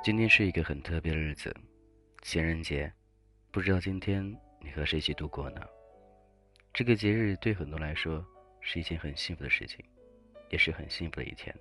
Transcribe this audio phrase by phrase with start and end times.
[0.00, 1.54] 今天是一个很特别的日子，
[2.22, 2.90] 情人节。
[3.50, 4.24] 不知道今天
[4.60, 5.60] 你和谁一起度过呢？
[6.72, 8.24] 这个节日对很多来说
[8.60, 9.84] 是一件很幸福的事情，
[10.50, 11.54] 也是很幸福的一天。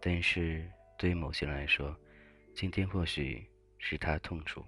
[0.00, 1.94] 但是对于某些人来说，
[2.54, 3.44] 今天或许
[3.78, 4.64] 是他的痛处。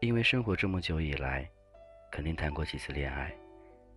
[0.00, 1.48] 因为生活这么久以来，
[2.12, 3.34] 肯定谈过几次恋爱，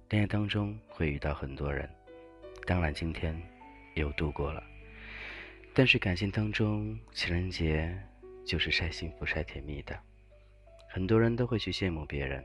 [0.10, 1.88] 恋爱当中会遇到很多人，
[2.66, 3.40] 当然今天
[3.96, 4.64] 又度过了。
[5.74, 7.98] 但是感情当中，情人节
[8.46, 9.98] 就是晒幸福、晒甜蜜的，
[10.90, 12.44] 很多人都会去羡慕别人。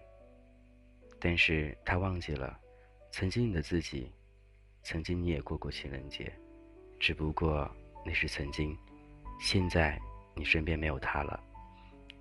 [1.18, 2.56] 但是他忘记了，
[3.10, 4.12] 曾经你的自己，
[4.84, 6.32] 曾经你也过过情人节，
[7.00, 7.68] 只不过
[8.04, 8.78] 那是曾经，
[9.40, 10.00] 现在
[10.36, 11.42] 你身边没有他了，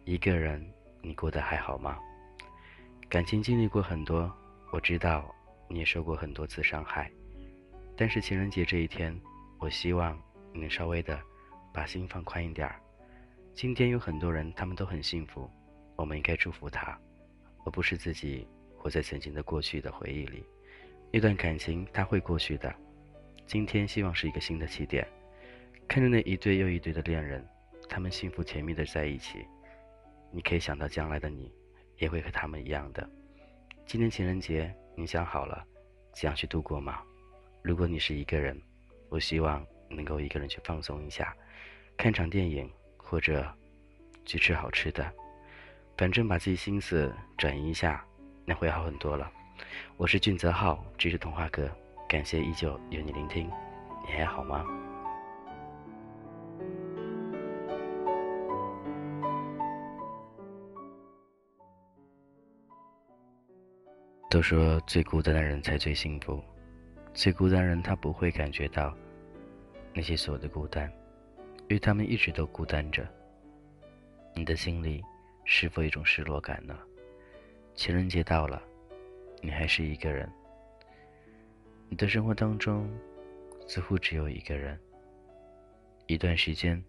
[0.05, 0.67] 一个人，
[1.03, 1.99] 你过得还好吗？
[3.07, 4.35] 感情经历过很多，
[4.71, 5.33] 我知道
[5.69, 7.11] 你也受过很多次伤害，
[7.95, 9.15] 但是情人节这一天，
[9.59, 10.19] 我希望。
[10.57, 11.19] 你稍微的
[11.73, 12.79] 把心放宽一点儿。
[13.53, 15.49] 今天有很多人，他们都很幸福，
[15.95, 16.99] 我们应该祝福他，
[17.65, 18.47] 而不是自己
[18.77, 20.43] 活在曾经的过去的回忆里。
[21.11, 22.73] 一段感情它会过去的，
[23.45, 25.07] 今天希望是一个新的起点。
[25.87, 27.45] 看着那一对又一对的恋人，
[27.87, 29.45] 他们幸福甜蜜的在一起，
[30.31, 31.51] 你可以想到将来的你，
[31.97, 33.09] 也会和他们一样的。
[33.85, 35.65] 今天情人节，你想好了
[36.13, 37.01] 怎样去度过吗？
[37.61, 38.61] 如果你是一个人，
[39.09, 39.65] 我希望。
[39.95, 41.35] 能够一个人去放松一下，
[41.97, 43.49] 看场电影或者
[44.25, 45.09] 去吃好吃的，
[45.97, 48.05] 反正把自己心思转移一下，
[48.45, 49.31] 那会好很多了。
[49.97, 51.69] 我是俊泽浩，这是童话哥，
[52.09, 53.49] 感谢依旧有你聆听，
[54.05, 54.65] 你还好吗？
[64.29, 66.43] 都说最孤单的人才最幸福，
[67.13, 68.93] 最孤单的人他不会感觉到。
[69.97, 70.91] 那些所有的孤单，
[71.61, 73.07] 因为他们一直都孤单着。
[74.35, 75.01] 你的心里
[75.45, 76.77] 是否有一种失落感呢？
[77.75, 78.61] 情人节到了，
[79.41, 80.29] 你还是一个人。
[81.87, 82.91] 你的生活当中
[83.69, 84.77] 似乎只有一个人。
[86.07, 86.83] 一段时间，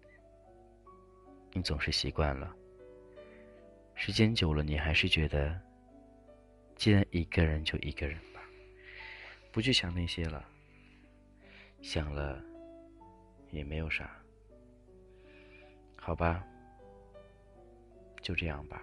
[1.53, 2.53] 你总是习惯了。
[3.95, 5.57] 时间久了，你还是觉得，
[6.75, 8.41] 既然一个人就一个人吧，
[9.49, 10.45] 不去想那些了。
[11.81, 12.43] 想了。
[13.51, 14.09] 也没有啥，
[15.95, 16.43] 好吧，
[18.21, 18.81] 就这样吧。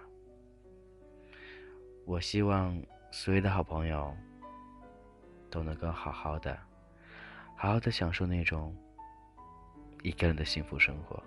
[2.05, 2.79] 我希望
[3.11, 4.15] 所有的好朋友
[5.49, 6.57] 都能够好好的、
[7.55, 8.75] 好好的享受那种
[10.03, 11.21] 一个人的幸福生活。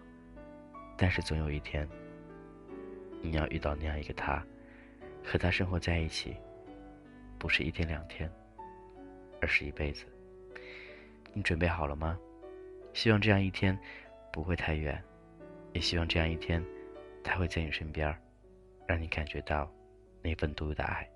[0.96, 1.88] 但是总有一天，
[3.22, 4.44] 你要遇到那样一个他，
[5.24, 6.36] 和他生活在一起，
[7.38, 8.30] 不是一天两天，
[9.40, 10.04] 而是一辈子。
[11.32, 12.18] 你准备好了吗？
[12.98, 13.78] 希望这样一天
[14.32, 15.00] 不会太远，
[15.72, 16.60] 也希望这样一天
[17.22, 18.12] 他会在你身边，
[18.88, 19.72] 让你感觉到
[20.20, 21.08] 那份独有的爱。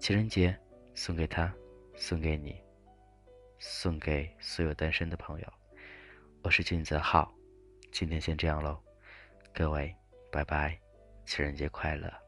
[0.00, 0.58] 情人节
[0.92, 1.54] 送给他，
[1.94, 2.60] 送给你，
[3.60, 5.46] 送给所有单身的朋友。
[6.42, 7.32] 我是金泽浩，
[7.92, 8.76] 今天先这样喽，
[9.54, 9.94] 各位，
[10.32, 10.76] 拜拜，
[11.24, 12.21] 情人节快乐。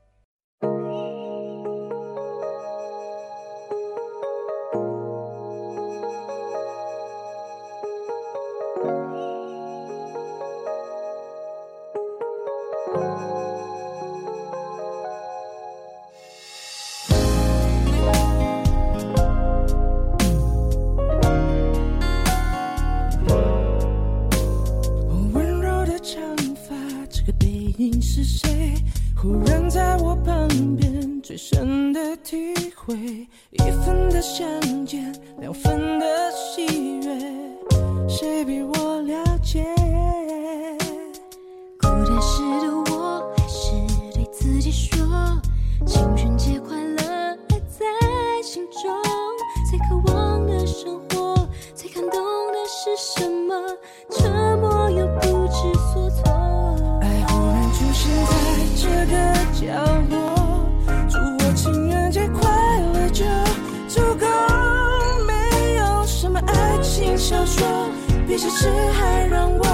[31.46, 32.96] 深的体会，
[33.50, 34.46] 一分的相
[34.86, 39.62] 见，两分的喜悦，谁比我了解？
[41.78, 43.72] 孤单时的我，还是
[44.14, 45.06] 对自己说，
[45.84, 47.02] 情人节快乐，
[47.50, 47.84] 爱在
[48.42, 48.90] 心中。
[49.70, 51.03] 最渴望的生活，
[67.24, 67.66] 小说
[68.28, 69.73] 比现实还让我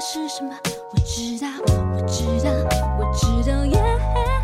[0.00, 0.56] 是什么？
[0.92, 2.50] 我知道，我知道，
[2.98, 3.78] 我知道，耶、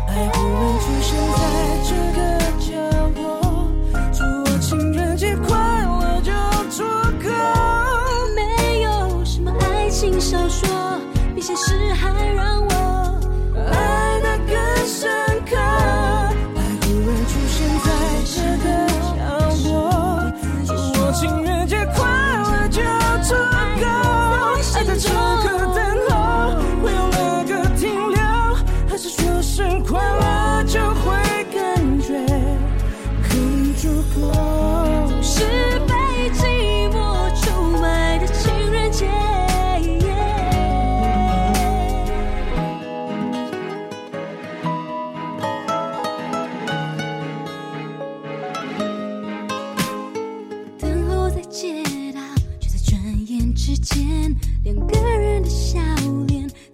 [0.07, 1.41] 爱忽然出现在
[1.83, 1.91] 这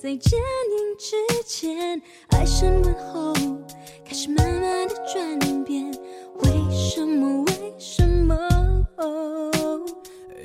[0.04, 1.16] 在见面之
[1.46, 2.02] 前，
[2.32, 3.34] 爱升温后
[4.06, 5.90] 开始慢慢的转变。
[6.40, 7.42] 为什么？
[7.46, 8.36] 为什么？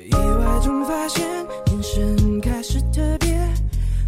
[0.05, 1.27] 意外中发现，
[1.73, 3.37] 眼神开始特别，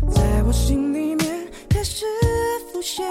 [0.09, 2.05] 在我心里面开始
[2.71, 3.05] 浮现。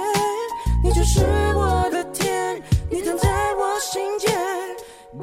[0.82, 1.20] 你就是
[1.54, 2.58] 我的天，
[2.88, 4.32] 你躺在我心间，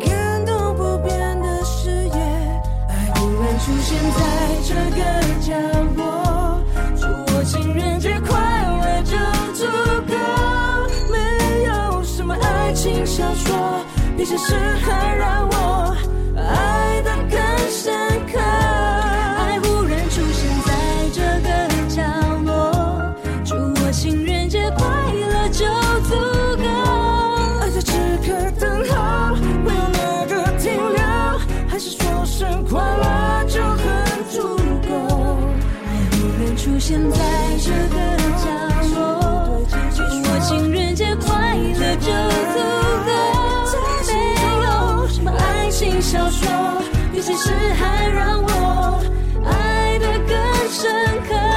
[0.08, 2.62] 感动不变的誓言。
[2.88, 4.22] 爱忽然出现在
[4.68, 5.02] 这个
[5.42, 5.50] 角
[5.96, 6.17] 落，
[12.88, 13.86] 么爱情小说
[14.16, 15.96] 比现实还让我
[16.38, 17.38] 爱得更
[17.70, 17.94] 深
[18.32, 18.40] 刻。
[18.40, 20.70] 爱忽然出现在
[21.14, 21.48] 这个
[21.90, 22.02] 角
[22.46, 23.14] 落，
[23.46, 25.66] 祝我情人节快乐就
[26.04, 26.16] 足
[26.58, 26.64] 够。
[27.62, 27.92] 爱在此
[28.26, 28.28] 刻
[28.60, 31.04] 等候，没有哪个停留，
[31.68, 34.42] 还是说声快乐就很足
[34.88, 34.90] 够。
[35.86, 37.18] 爱忽然出现在
[37.60, 38.17] 这个
[45.80, 46.82] 情小说
[47.14, 49.00] 比现实还让我
[49.46, 50.90] 爱得更深
[51.30, 51.57] 刻。